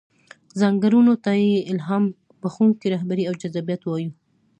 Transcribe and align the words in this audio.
ځانګړنو 0.59 1.13
ته 1.23 1.31
يې 1.41 1.57
الهام 1.71 2.03
بښونکې 2.41 2.87
رهبري 2.93 3.23
او 3.29 3.33
جذابيت 3.41 3.81
وايو. 3.85 4.11